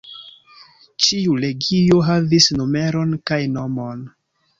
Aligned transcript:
Ĉiu 1.07 1.35
legio 1.43 1.99
havis 2.07 2.47
numeron 2.61 3.13
kaj 3.33 3.39
nomon. 3.59 4.01